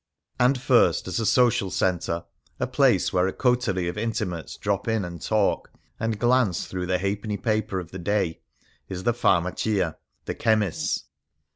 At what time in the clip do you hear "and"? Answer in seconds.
0.39-0.59, 5.05-5.21, 5.99-6.17